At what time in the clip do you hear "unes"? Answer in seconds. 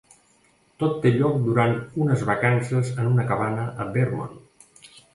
2.07-2.25